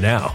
now. 0.00 0.34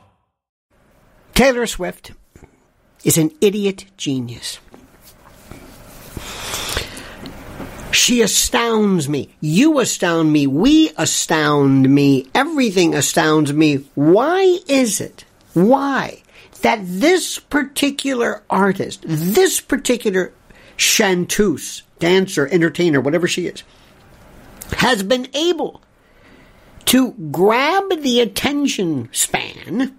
Taylor 1.41 1.65
Swift 1.65 2.11
is 3.03 3.17
an 3.17 3.31
idiot 3.41 3.85
genius. 3.97 4.59
She 7.91 8.21
astounds 8.21 9.09
me. 9.09 9.33
You 9.41 9.79
astound 9.79 10.31
me. 10.31 10.45
We 10.45 10.91
astound 10.99 11.89
me. 11.89 12.29
Everything 12.35 12.93
astounds 12.93 13.51
me. 13.53 13.87
Why 13.95 14.59
is 14.67 15.01
it? 15.01 15.25
Why? 15.55 16.21
That 16.61 16.81
this 16.83 17.39
particular 17.39 18.43
artist, 18.47 19.03
this 19.07 19.59
particular 19.59 20.33
chanteuse, 20.77 21.81
dancer, 21.97 22.47
entertainer, 22.49 23.01
whatever 23.01 23.27
she 23.27 23.47
is, 23.47 23.63
has 24.73 25.01
been 25.01 25.27
able 25.33 25.81
to 26.85 27.13
grab 27.31 27.89
the 28.03 28.19
attention 28.19 29.09
span 29.11 29.97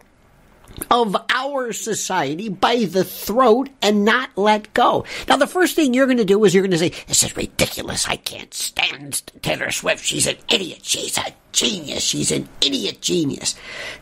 of 0.91 1.17
our 1.35 1.73
society 1.73 2.49
by 2.49 2.85
the 2.85 3.05
throat 3.05 3.69
and 3.81 4.05
not 4.05 4.31
let 4.37 4.73
go. 4.75 5.05
Now, 5.29 5.37
the 5.37 5.47
first 5.47 5.77
thing 5.77 5.95
you're 5.95 6.07
going 6.07 6.19
to 6.19 6.25
do 6.25 6.45
is 6.45 6.55
you're 6.55 6.63
going 6.63 6.73
to 6.73 6.79
say, 6.79 6.93
This 7.07 7.23
is 7.23 7.37
ridiculous. 7.37 8.09
I 8.09 8.17
can't 8.17 8.53
stand 8.53 9.23
Taylor 9.43 9.71
Swift. 9.71 10.05
She's 10.05 10.27
an 10.27 10.37
idiot. 10.51 10.81
She's 10.83 11.19
a 11.19 11.35
genius. 11.53 12.03
She's 12.03 12.31
an 12.31 12.49
idiot 12.61 13.01
genius. 13.01 13.55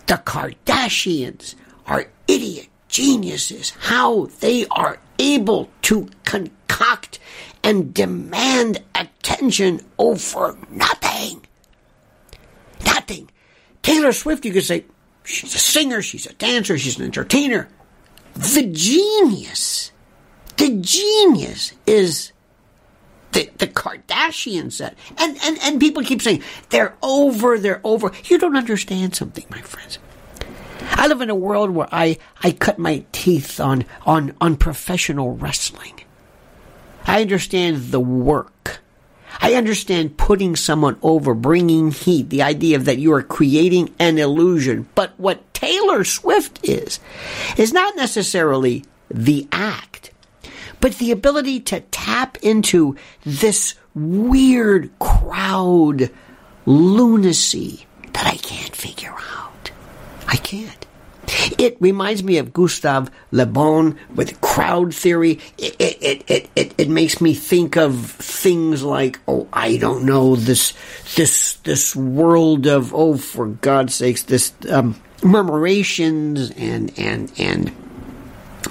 The 0.06 0.15
Kardashians 0.15 1.55
are 1.87 2.06
idiot 2.29 2.69
geniuses. 2.88 3.71
How 3.79 4.26
they 4.41 4.67
are 4.67 4.99
able 5.19 5.71
to 5.83 6.09
concoct 6.25 7.19
and 7.62 7.93
demand 7.93 8.83
attention 8.94 9.81
over 9.99 10.56
nothing. 10.71 11.44
Nothing. 12.85 13.31
Taylor 13.83 14.12
Swift, 14.12 14.44
you 14.44 14.53
could 14.53 14.65
say, 14.65 14.85
she's 15.25 15.55
a 15.55 15.59
singer, 15.59 16.03
she's 16.03 16.27
a 16.27 16.35
dancer, 16.35 16.79
she's 16.79 16.99
an 16.99 17.05
entertainer. 17.05 17.69
The 18.35 18.69
genius, 18.73 19.93
the 20.57 20.79
genius 20.81 21.73
is 21.87 22.33
the, 23.33 23.51
the 23.59 23.67
Kardashian 23.67 24.73
set. 24.73 24.97
And, 25.19 25.39
and, 25.43 25.59
and 25.63 25.81
people 25.81 26.03
keep 26.03 26.23
saying, 26.23 26.43
they're 26.71 26.97
over, 27.03 27.59
they're 27.59 27.81
over. 27.85 28.13
You 28.25 28.39
don't 28.39 28.57
understand 28.57 29.15
something, 29.15 29.45
my 29.51 29.61
friends. 29.61 29.99
I 30.93 31.07
live 31.07 31.21
in 31.21 31.31
a 31.31 31.35
world 31.35 31.71
where 31.71 31.89
I, 31.93 32.19
I 32.43 32.53
cut 32.53 32.79
my 32.79 33.05
teeth 33.13 33.61
on, 33.61 33.85
on, 34.05 34.35
on 34.41 34.57
professional 34.57 35.37
wrestling. 35.37 36.01
I 37.07 37.21
understand 37.21 37.91
the 37.91 38.01
work. 38.01 38.81
I 39.41 39.55
understand 39.55 40.17
putting 40.17 40.56
someone 40.56 40.99
over, 41.03 41.35
bringing 41.35 41.91
heat, 41.91 42.31
the 42.31 42.43
idea 42.43 42.77
of 42.77 42.85
that 42.87 42.99
you 42.99 43.12
are 43.12 43.23
creating 43.23 43.94
an 43.99 44.19
illusion. 44.19 44.88
But 44.94 45.19
what 45.19 45.53
Taylor 45.55 46.05
Swift 46.05 46.61
is, 46.62 47.00
is 47.56 47.73
not 47.73 47.97
necessarily 47.97 48.85
the 49.11 49.47
act, 49.53 50.11
but 50.81 50.94
the 50.94 51.11
ability 51.12 51.61
to 51.61 51.81
tap 51.81 52.38
into 52.43 52.97
this 53.25 53.75
weird 53.94 54.91
crowd 54.99 56.11
lunacy 56.67 57.87
that 58.12 58.26
I 58.26 58.37
can't 58.37 58.75
figure 58.75 59.15
out. 59.15 59.71
I 60.26 60.37
can't. 60.37 60.87
It 61.59 61.77
reminds 61.81 62.23
me 62.23 62.38
of 62.38 62.53
Gustave 62.53 63.11
Le 63.31 63.47
Bon 63.47 63.99
with 64.15 64.41
crowd 64.41 64.94
theory. 64.94 65.38
It, 65.59 65.77
it, 65.79 66.25
it, 66.29 66.50
it, 66.56 66.75
it 66.79 66.88
makes 66.88 67.21
me 67.21 67.35
think 67.35 67.77
of 67.77 68.11
things 68.12 68.82
like, 68.82 69.19
oh, 69.29 69.49
I 69.53 69.77
don't 69.77 70.05
know, 70.05 70.37
this, 70.37 70.75
this, 71.17 71.55
this 71.65 71.94
world 71.94 72.67
of, 72.67 72.94
oh, 72.94 73.17
for 73.17 73.47
God's 73.47 73.94
sakes, 73.94 74.23
this, 74.25 74.53
um, 74.69 75.00
murmurations 75.23 76.53
and, 76.56 76.93
and, 76.99 77.33
and, 77.38 77.73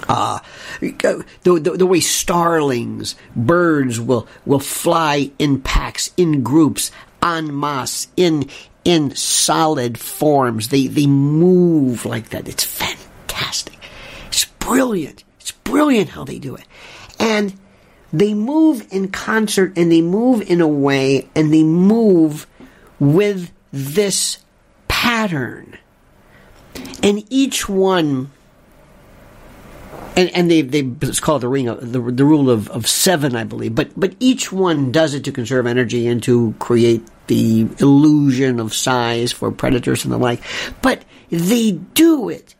uh, 0.07 0.39
the, 0.79 1.23
the, 1.43 1.59
the, 1.77 1.85
way 1.85 1.99
starlings, 1.99 3.15
birds 3.35 3.99
will, 3.99 4.27
will 4.45 4.59
fly 4.59 5.31
in 5.39 5.61
packs, 5.61 6.11
in 6.15 6.41
groups, 6.41 6.91
en 7.21 7.57
masse, 7.57 8.07
in, 8.15 8.49
in 8.83 9.15
solid 9.15 9.97
forms. 9.99 10.69
They, 10.69 10.87
they 10.87 11.07
move 11.07 12.05
like 12.05 12.29
that. 12.29 12.47
It's 12.47 12.63
fantastic. 12.63 13.77
It's 14.27 14.45
brilliant. 14.45 15.23
It's 15.39 15.51
brilliant 15.51 16.09
how 16.09 16.23
they 16.23 16.39
do 16.39 16.55
it. 16.55 16.65
And 17.19 17.53
they 18.11 18.33
move 18.33 18.87
in 18.91 19.09
concert 19.09 19.73
and 19.77 19.91
they 19.91 20.01
move 20.01 20.41
in 20.49 20.61
a 20.61 20.67
way 20.67 21.29
and 21.35 21.53
they 21.53 21.63
move 21.63 22.47
with 22.99 23.51
this 23.71 24.39
pattern. 24.87 25.77
And 27.03 27.23
each 27.29 27.69
one 27.69 28.31
and, 30.15 30.29
and 30.29 30.51
they 30.51 30.61
they 30.61 30.79
it's 31.01 31.19
called 31.19 31.41
the 31.41 31.47
ring 31.47 31.67
of, 31.67 31.91
the 31.91 31.99
the 31.99 32.25
rule 32.25 32.49
of, 32.49 32.69
of 32.69 32.87
seven, 32.87 33.35
I 33.35 33.43
believe. 33.43 33.75
But 33.75 33.97
but 33.97 34.15
each 34.19 34.51
one 34.51 34.91
does 34.91 35.13
it 35.13 35.23
to 35.25 35.31
conserve 35.31 35.65
energy 35.67 36.07
and 36.07 36.21
to 36.23 36.53
create 36.59 37.03
the 37.27 37.67
illusion 37.79 38.59
of 38.59 38.73
size 38.73 39.31
for 39.31 39.51
predators 39.51 40.03
and 40.03 40.13
the 40.13 40.17
like. 40.17 40.41
But 40.81 41.03
they 41.29 41.71
do 41.71 42.29
it 42.29 42.55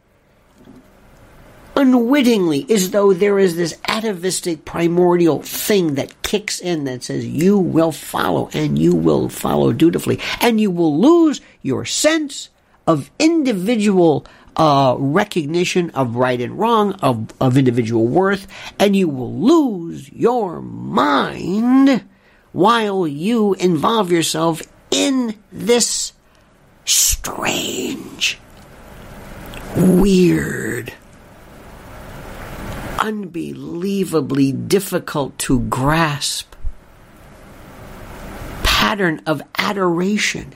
unwittingly 1.76 2.66
as 2.70 2.92
though 2.92 3.14
there 3.14 3.40
is 3.40 3.56
this 3.56 3.80
atavistic 3.88 4.66
primordial 4.66 5.42
thing 5.42 5.96
that 5.96 6.22
kicks 6.24 6.60
in 6.60 6.84
that 6.84 7.04
says 7.04 7.26
you 7.26 7.58
will 7.58 7.94
follow 7.94 8.50
and 8.54 8.78
you 8.78 8.94
will 8.94 9.30
follow 9.30 9.72
dutifully 9.72 10.20
and 10.42 10.60
you 10.60 10.70
will 10.70 11.00
lose 11.00 11.40
your 11.62 11.86
sense 11.86 12.50
of 12.86 13.10
individual 13.18 14.26
uh, 14.60 14.96
recognition 15.00 15.90
of 15.92 16.18
right 16.18 16.42
and 16.42 16.60
wrong, 16.60 16.92
of, 17.02 17.34
of 17.40 17.58
individual 17.58 18.06
worth, 18.06 18.46
and 18.78 18.94
you 18.94 19.08
will 19.08 19.34
lose 19.34 20.12
your 20.12 20.62
mind 20.62 22.04
while 22.52 23.08
you 23.08 23.54
involve 23.54 24.12
yourself 24.12 24.62
in 24.92 25.36
this 25.50 26.12
strange, 26.84 28.38
weird, 29.78 30.92
unbelievably 33.00 34.52
difficult 34.52 35.38
to 35.38 35.62
grasp 35.62 36.54
pattern 38.64 39.22
of 39.26 39.42
adoration. 39.58 40.54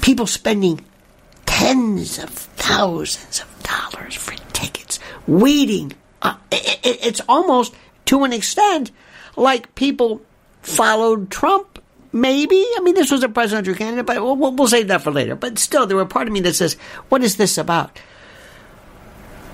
People 0.00 0.26
spending 0.26 0.82
tens 1.44 2.18
of 2.18 2.53
thousands 2.64 3.40
of 3.40 3.62
dollars 3.62 4.14
for 4.14 4.34
tickets, 4.52 4.98
waiting. 5.26 5.92
Uh, 6.22 6.36
it, 6.50 6.80
it, 6.82 7.06
it's 7.06 7.20
almost 7.28 7.74
to 8.06 8.24
an 8.24 8.32
extent 8.32 8.90
like 9.36 9.74
people 9.74 10.22
followed 10.62 11.30
Trump. 11.30 11.78
Maybe 12.12 12.64
I 12.76 12.80
mean 12.80 12.94
this 12.94 13.10
was 13.10 13.22
a 13.22 13.28
presidential 13.28 13.74
candidate, 13.74 14.06
but 14.06 14.22
we'll, 14.22 14.36
we'll 14.36 14.68
save 14.68 14.88
that 14.88 15.02
for 15.02 15.10
later. 15.10 15.34
But 15.34 15.58
still, 15.58 15.86
there 15.86 15.96
were 15.96 16.06
part 16.06 16.26
of 16.26 16.32
me 16.32 16.40
that 16.40 16.54
says, 16.54 16.74
"What 17.10 17.22
is 17.22 17.36
this 17.36 17.58
about?" 17.58 17.98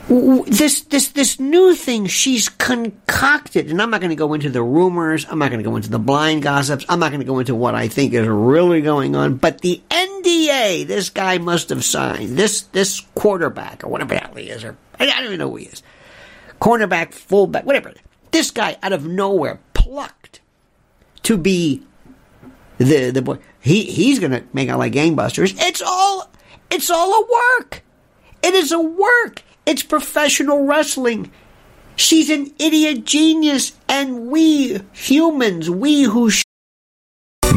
This 0.08 0.82
this 0.82 1.08
this 1.08 1.38
new 1.38 1.74
thing 1.74 2.06
she's 2.06 2.48
concocted, 2.48 3.70
and 3.70 3.80
I'm 3.80 3.90
not 3.90 4.00
going 4.00 4.10
to 4.10 4.16
go 4.16 4.34
into 4.34 4.50
the 4.50 4.62
rumors. 4.62 5.26
I'm 5.28 5.38
not 5.38 5.50
going 5.50 5.62
to 5.62 5.68
go 5.68 5.76
into 5.76 5.90
the 5.90 5.98
blind 5.98 6.42
gossips. 6.42 6.84
I'm 6.88 6.98
not 6.98 7.10
going 7.10 7.20
to 7.20 7.26
go 7.26 7.38
into 7.38 7.54
what 7.54 7.74
I 7.74 7.88
think 7.88 8.12
is 8.12 8.26
really 8.26 8.80
going 8.80 9.14
on. 9.14 9.36
But 9.36 9.60
the 9.60 9.80
NDA 9.90 10.86
this 10.86 11.10
guy 11.10 11.38
must 11.38 11.68
have 11.68 11.84
signed 11.84 12.36
this 12.36 12.62
this 12.62 13.00
quarterback 13.14 13.84
or 13.84 13.88
whatever 13.88 14.14
the 14.14 14.20
hell 14.20 14.34
he 14.34 14.50
is, 14.50 14.64
or 14.64 14.76
I 14.98 15.06
don't 15.06 15.24
even 15.24 15.38
know 15.38 15.50
who 15.50 15.56
he 15.56 15.66
is, 15.66 15.82
cornerback, 16.60 17.12
fullback, 17.12 17.64
whatever. 17.64 17.92
This 18.32 18.50
guy 18.50 18.76
out 18.82 18.92
of 18.92 19.06
nowhere 19.06 19.60
plucked 19.74 20.40
to 21.24 21.36
be 21.36 21.82
the 22.78 23.10
the 23.10 23.22
boy. 23.22 23.38
He 23.60 23.84
he's 23.84 24.18
going 24.18 24.32
to 24.32 24.42
make 24.52 24.68
out 24.68 24.78
like 24.78 24.92
gangbusters. 24.92 25.54
It's 25.58 25.82
all 25.82 26.30
it's 26.70 26.90
all 26.90 27.12
a 27.12 27.26
work. 27.58 27.82
It 28.42 28.54
is 28.54 28.72
a 28.72 28.80
work. 28.80 29.42
It's 29.66 29.82
professional 29.82 30.64
wrestling. 30.64 31.30
She's 31.96 32.30
an 32.30 32.52
idiot 32.58 33.04
genius, 33.04 33.72
and 33.88 34.28
we 34.28 34.80
humans, 34.92 35.68
we 35.68 36.02
who 36.02 36.30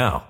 now. 0.00 0.29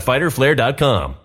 www.fighterflare.com. 0.00 1.16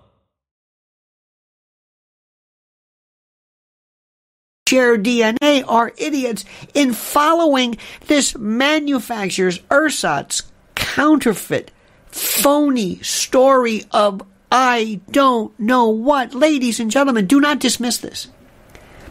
share 4.73 4.97
DNA 4.97 5.63
are 5.67 5.91
idiots 5.97 6.45
in 6.73 6.93
following 6.93 7.77
this 8.07 8.35
manufacturer's 8.35 9.59
ersatz 9.69 10.43
counterfeit 10.73 11.69
phony 12.07 12.97
story 13.03 13.83
of 13.91 14.23
I 14.51 14.99
don't 15.11 15.59
know 15.59 15.89
what. 15.89 16.33
Ladies 16.33 16.79
and 16.79 16.89
gentlemen, 16.89 17.27
do 17.27 17.39
not 17.39 17.59
dismiss 17.59 17.97
this. 17.97 18.29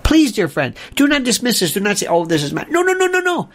Please, 0.02 0.32
dear 0.32 0.48
friend, 0.48 0.74
do 0.96 1.06
not 1.06 1.24
dismiss 1.24 1.60
this. 1.60 1.74
Do 1.74 1.80
not 1.80 1.98
say, 1.98 2.06
oh, 2.06 2.24
this 2.24 2.42
is 2.42 2.52
my. 2.52 2.64
No, 2.68 2.82
no, 2.82 2.92
no, 2.92 3.06
no, 3.06 3.20
no. 3.20 3.48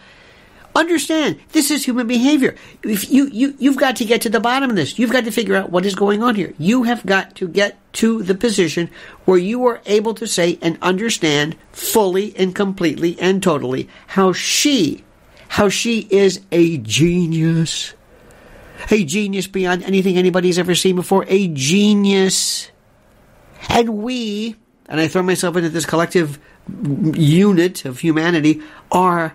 Understand, 0.78 1.40
this 1.50 1.72
is 1.72 1.84
human 1.84 2.06
behavior. 2.06 2.54
If 2.84 3.10
you, 3.10 3.26
you, 3.26 3.56
you've 3.58 3.78
got 3.78 3.96
to 3.96 4.04
get 4.04 4.22
to 4.22 4.30
the 4.30 4.38
bottom 4.38 4.70
of 4.70 4.76
this. 4.76 4.96
You've 4.96 5.10
got 5.10 5.24
to 5.24 5.32
figure 5.32 5.56
out 5.56 5.72
what 5.72 5.84
is 5.84 5.96
going 5.96 6.22
on 6.22 6.36
here. 6.36 6.54
You 6.56 6.84
have 6.84 7.04
got 7.04 7.34
to 7.34 7.48
get 7.48 7.76
to 7.94 8.22
the 8.22 8.36
position 8.36 8.88
where 9.24 9.38
you 9.38 9.66
are 9.66 9.80
able 9.86 10.14
to 10.14 10.24
say 10.28 10.56
and 10.62 10.78
understand 10.80 11.56
fully 11.72 12.32
and 12.36 12.54
completely 12.54 13.18
and 13.18 13.42
totally 13.42 13.88
how 14.06 14.32
she, 14.32 15.04
how 15.48 15.68
she 15.68 16.06
is 16.10 16.42
a 16.52 16.78
genius. 16.78 17.94
A 18.92 19.04
genius 19.04 19.48
beyond 19.48 19.82
anything 19.82 20.16
anybody's 20.16 20.60
ever 20.60 20.76
seen 20.76 20.94
before. 20.94 21.24
A 21.26 21.48
genius. 21.48 22.70
And 23.68 23.98
we, 23.98 24.54
and 24.86 25.00
I 25.00 25.08
throw 25.08 25.24
myself 25.24 25.56
into 25.56 25.70
this 25.70 25.86
collective 25.86 26.38
unit 27.14 27.84
of 27.84 27.98
humanity, 27.98 28.62
are 28.92 29.34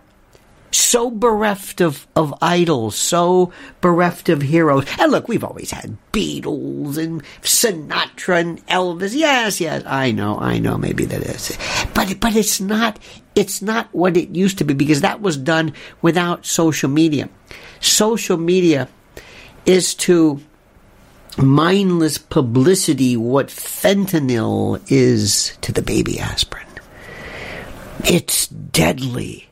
so 0.76 1.10
bereft 1.12 1.82
of, 1.82 2.08
of 2.16 2.34
idols, 2.42 2.96
so 2.96 3.52
bereft 3.82 4.30
of 4.30 4.42
heroes. 4.42 4.86
And 5.00 5.12
look, 5.12 5.28
we've 5.28 5.44
always 5.44 5.72
had 5.72 5.98
Beatles 6.12 6.98
and 6.98 7.24
Sinatra 7.42 8.40
and 8.40 8.68
Elvis. 8.68 9.16
Yes, 9.16 9.62
yes, 9.62 9.84
I 9.86 10.12
know, 10.12 10.40
I 10.40 10.60
know, 10.60 10.78
maybe 10.78 11.06
that 11.06 11.22
is. 11.22 11.58
But, 11.94 12.20
but 12.20 12.36
it's 12.36 12.60
not, 12.60 13.00
it's 13.36 13.62
not 13.62 13.88
what 13.94 14.18
it 14.18 14.30
used 14.30 14.58
to 14.60 14.64
be 14.64 14.74
because 14.74 15.02
that 15.02 15.22
was 15.22 15.38
done 15.38 15.74
without 16.02 16.46
social 16.46 16.90
media. 16.90 17.30
Social 17.80 18.38
media 18.38 18.88
is 19.66 19.94
to 19.96 20.42
mindless 21.38 22.18
publicity 22.18 23.18
what 23.18 23.48
fentanyl 23.48 24.82
is 24.92 25.58
to 25.62 25.72
the 25.72 25.82
baby 25.82 26.20
aspirin. 26.20 26.68
It's 28.06 28.48
deadly. 28.48 29.50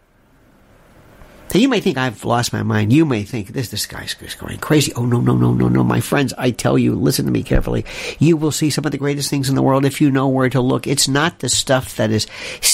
Now 1.54 1.60
you 1.60 1.68
may 1.68 1.82
think 1.82 1.98
I've 1.98 2.24
lost 2.24 2.54
my 2.54 2.64
mind. 2.64 2.94
You 2.94 3.04
may 3.06 3.24
think 3.24 3.50
this 3.50 3.68
this 3.70 3.86
guy's 3.86 4.14
going 4.14 4.60
crazy. 4.60 4.94
Oh 4.96 5.06
no 5.06 5.20
no 5.20 5.36
no 5.36 5.52
no 5.52 5.68
no, 5.68 5.84
my 5.84 6.00
friends! 6.00 6.34
I 6.38 6.52
tell 6.52 6.78
you, 6.78 6.96
listen 6.96 7.26
to 7.26 7.32
me 7.32 7.44
carefully. 7.44 7.84
You 8.20 8.38
will 8.38 8.54
see 8.54 8.70
some 8.70 8.86
of 8.86 8.94
the 8.94 8.98
greatest 8.98 9.30
things 9.30 9.50
in 9.50 9.56
the 9.56 9.62
world 9.62 9.84
if 9.84 10.00
you 10.00 10.12
know 10.12 10.30
where 10.30 10.50
to 10.50 10.62
look. 10.62 10.88
It's 10.88 11.10
not 11.10 11.40
the 11.40 11.50
stuff 11.50 11.98
that 11.98 12.10
is 12.10 12.26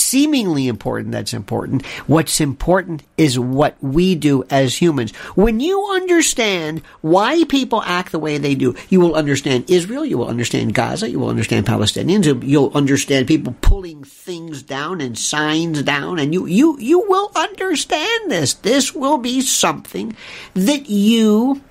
seemingly 0.07 0.67
important 0.67 1.11
that's 1.11 1.33
important. 1.33 1.85
What's 2.07 2.39
important 2.39 3.03
is 3.17 3.37
what 3.37 3.75
we 3.81 4.15
do 4.15 4.43
as 4.49 4.81
humans. 4.81 5.11
When 5.35 5.59
you 5.59 5.85
understand 5.91 6.81
why 7.01 7.43
people 7.45 7.81
act 7.83 8.11
the 8.11 8.19
way 8.19 8.37
they 8.37 8.55
do, 8.55 8.75
you 8.89 8.99
will 8.99 9.15
understand 9.15 9.69
Israel. 9.69 10.05
You 10.05 10.17
will 10.17 10.29
understand 10.29 10.73
Gaza. 10.73 11.09
You 11.09 11.19
will 11.19 11.29
understand 11.29 11.65
Palestinians. 11.65 12.25
You'll 12.43 12.71
understand 12.73 13.27
people 13.27 13.55
pulling 13.61 14.03
things 14.03 14.63
down 14.63 15.01
and 15.01 15.17
signs 15.17 15.83
down, 15.83 16.19
and 16.19 16.33
you 16.33 16.45
you 16.45 16.77
you 16.79 16.99
will 17.07 17.31
understand 17.35 18.31
this 18.31 18.53
this 18.53 18.95
will 18.95 19.17
be 19.17 19.41
something 19.41 20.15
that 20.53 20.89
you 20.89 21.61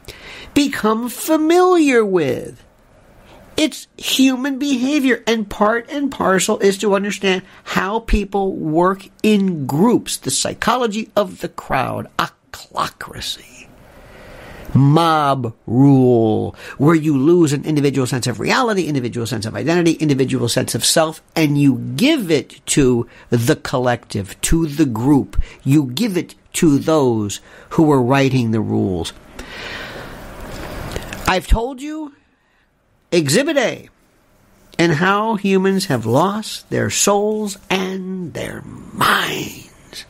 become 0.54 1.08
familiar 1.08 2.04
with. 2.04 2.65
It's 3.56 3.86
human 3.96 4.58
behavior, 4.58 5.24
and 5.26 5.48
part 5.48 5.88
and 5.88 6.12
parcel 6.12 6.58
is 6.58 6.76
to 6.78 6.94
understand 6.94 7.42
how 7.64 8.00
people 8.00 8.52
work 8.52 9.08
in 9.22 9.66
groups, 9.66 10.18
the 10.18 10.30
psychology 10.30 11.10
of 11.16 11.40
the 11.40 11.48
crowd, 11.48 12.06
ochlocracy, 12.18 13.66
mob 14.74 15.54
rule, 15.66 16.54
where 16.76 16.94
you 16.94 17.16
lose 17.16 17.54
an 17.54 17.64
individual 17.64 18.06
sense 18.06 18.26
of 18.26 18.40
reality, 18.40 18.88
individual 18.88 19.26
sense 19.26 19.46
of 19.46 19.56
identity, 19.56 19.92
individual 19.92 20.50
sense 20.50 20.74
of 20.74 20.84
self, 20.84 21.22
and 21.34 21.56
you 21.58 21.78
give 21.96 22.30
it 22.30 22.60
to 22.66 23.08
the 23.30 23.56
collective, 23.56 24.38
to 24.42 24.66
the 24.66 24.84
group. 24.84 25.40
You 25.64 25.86
give 25.86 26.18
it 26.18 26.34
to 26.54 26.78
those 26.78 27.40
who 27.70 27.90
are 27.90 28.02
writing 28.02 28.50
the 28.50 28.60
rules. 28.60 29.14
I've 31.26 31.46
told 31.46 31.80
you 31.80 32.12
Exhibit 33.12 33.56
A 33.56 33.88
and 34.78 34.92
how 34.92 35.36
humans 35.36 35.86
have 35.86 36.04
lost 36.06 36.68
their 36.70 36.90
souls 36.90 37.58
and 37.70 38.34
their 38.34 38.62
minds. 38.62 40.04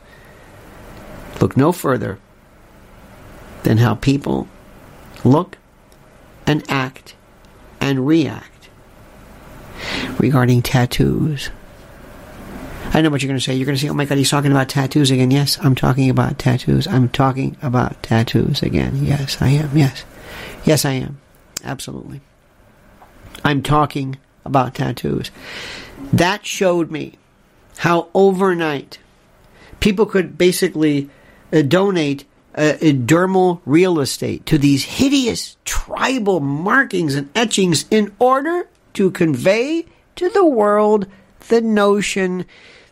Look 1.39 1.55
no 1.55 1.71
further 1.71 2.19
than 3.63 3.77
how 3.77 3.95
people 3.95 4.47
look 5.23 5.57
and 6.45 6.63
act 6.69 7.15
and 7.79 8.07
react 8.07 8.69
regarding 10.19 10.61
tattoos. 10.61 11.49
I 12.93 13.01
know 13.01 13.09
what 13.09 13.21
you're 13.21 13.27
going 13.27 13.39
to 13.39 13.43
say. 13.43 13.53
You're 13.53 13.65
going 13.65 13.77
to 13.77 13.81
say, 13.81 13.89
oh 13.89 13.93
my 13.93 14.05
God, 14.05 14.17
he's 14.17 14.29
talking 14.29 14.51
about 14.51 14.69
tattoos 14.69 15.11
again. 15.11 15.29
Yes, 15.29 15.59
I'm 15.61 15.75
talking 15.75 16.09
about 16.09 16.39
tattoos. 16.39 16.87
I'm 16.87 17.09
talking 17.09 17.57
about 17.61 18.01
tattoos 18.01 18.63
again. 18.63 19.05
Yes, 19.05 19.41
I 19.41 19.49
am. 19.49 19.77
Yes. 19.77 20.03
Yes, 20.63 20.85
I 20.85 20.93
am. 20.93 21.19
Absolutely. 21.63 22.21
I'm 23.43 23.61
talking 23.61 24.17
about 24.45 24.75
tattoos. 24.75 25.31
That 26.13 26.45
showed 26.45 26.91
me 26.91 27.17
how 27.77 28.09
overnight 28.13 28.99
people 29.79 30.05
could 30.05 30.37
basically 30.37 31.09
uh, 31.53 31.61
donate 31.61 32.25
uh, 32.55 32.73
dermal 32.81 33.61
real 33.65 33.99
estate 33.99 34.45
to 34.47 34.57
these 34.57 34.83
hideous 34.83 35.57
tribal 35.63 36.39
markings 36.39 37.13
and 37.13 37.29
etchings 37.35 37.85
in 37.91 38.13
order 38.19 38.67
to 38.93 39.11
convey 39.11 39.85
to 40.15 40.29
the 40.29 40.45
world 40.45 41.05
the 41.49 41.61
notion 41.61 42.45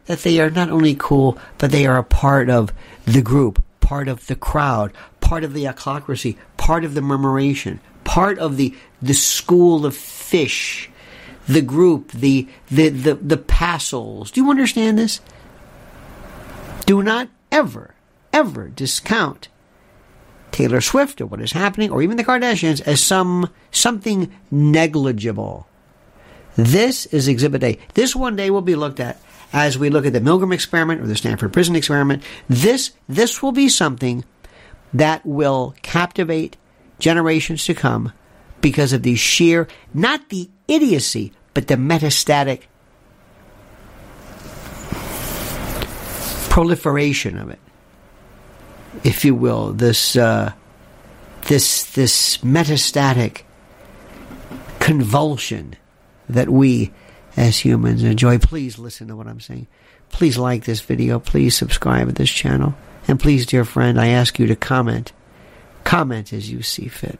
that 0.06 0.20
they 0.20 0.40
are 0.40 0.52
not 0.52 0.70
only 0.70 0.96
cool, 0.98 1.38
but 1.58 1.72
they 1.72 1.86
are 1.86 1.98
a 1.98 2.04
part 2.04 2.50
of 2.50 2.72
the 3.06 3.22
group, 3.22 3.64
part 3.80 4.08
of 4.08 4.28
the 4.28 4.36
crowd, 4.36 4.94
part 5.20 5.44
of 5.44 5.54
the 5.54 5.66
ochlocracy, 5.66 6.38
part 6.58 6.86
of 6.86 6.94
the 6.94 7.02
murmuration, 7.02 7.80
part 8.06 8.40
of 8.40 8.56
the 8.56 8.74
the 9.02 9.14
school 9.14 9.86
of 9.86 9.96
fish, 9.96 10.90
the 11.48 11.62
group, 11.62 12.12
the 12.14 12.48
the 12.70 12.88
the, 12.90 13.16
the 13.16 13.38
Passols. 13.38 14.32
Do 14.32 14.42
you 14.42 14.50
understand 14.50 14.98
this? 14.98 15.20
Do 16.86 17.04
not 17.04 17.28
ever, 17.52 17.96
ever 18.32 18.70
discount 18.70 19.50
Taylor 20.52 20.80
Swift 20.80 21.20
or 21.20 21.26
what 21.26 21.42
is 21.42 21.52
happening, 21.52 21.92
or 21.92 22.02
even 22.02 22.16
the 22.16 22.24
Kardashians, 22.24 22.80
as 22.82 23.02
some 23.02 23.50
something 23.72 24.32
negligible. 24.50 25.68
This 26.56 27.06
is 27.08 27.28
Exhibit 27.28 27.64
A. 27.64 27.80
This 27.94 28.16
one 28.16 28.38
day 28.38 28.50
will 28.50 28.62
be 28.62 28.76
looked 28.76 29.02
at 29.02 29.20
as 29.52 29.78
we 29.78 29.90
look 29.90 30.06
at 30.06 30.14
the 30.14 30.22
Milgram 30.22 30.54
experiment 30.54 31.02
or 31.02 31.08
the 31.08 31.16
Stanford 31.16 31.52
Prison 31.52 31.76
experiment. 31.76 32.24
This 32.48 32.94
this 33.10 33.44
will 33.44 33.52
be 33.52 33.68
something 33.68 34.24
that 34.94 35.26
will 35.26 35.76
captivate 35.82 36.56
generations 37.00 37.66
to 37.66 37.74
come 37.74 38.12
because 38.62 38.94
of 38.94 39.04
the 39.04 39.16
sheer, 39.16 39.68
not 39.94 40.30
the 40.30 40.50
idiocy, 40.68 41.32
but 41.54 41.68
the 41.68 41.76
metastatic 41.76 42.62
proliferation 46.50 47.38
of 47.38 47.50
it, 47.50 47.60
if 49.04 49.26
you 49.26 49.36
will. 49.36 49.74
This 49.74 50.16
uh, 50.16 50.54
this 51.48 51.84
this 51.94 52.38
metastatic 52.38 53.42
convulsion 54.80 55.76
that 56.30 56.50
we 56.50 56.92
as 57.38 57.60
humans 57.60 58.04
enjoy. 58.04 58.38
Please 58.38 58.80
listen 58.80 59.08
to 59.08 59.16
what 59.16 59.28
I'm 59.28 59.40
saying. 59.40 59.68
Please 60.10 60.38
like 60.38 60.64
this 60.64 60.82
video. 60.82 61.20
Please 61.20 61.56
subscribe 61.56 62.08
to 62.08 62.14
this 62.14 62.30
channel. 62.30 62.76
And 63.08 63.20
please, 63.20 63.46
dear 63.46 63.66
friend, 63.66 64.00
I 64.00 64.08
ask 64.08 64.40
you 64.40 64.48
to 64.48 64.56
comment. 64.56 65.12
Comment 65.86 66.34
as 66.34 66.52
you 66.52 66.62
see 66.62 66.90
fit. 66.90 67.20